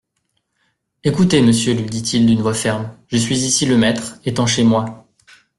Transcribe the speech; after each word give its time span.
Écoutez, 1.03 1.43
monsieur, 1.43 1.75
lui 1.75 1.83
dit-il 1.85 2.25
d'une 2.25 2.41
voix 2.41 2.55
ferme, 2.55 2.89
je 3.09 3.17
suis 3.17 3.37
ici 3.37 3.67
le 3.67 3.77
maître, 3.77 4.15
étant 4.25 4.47
chez 4.47 4.63
moi. 4.63 5.05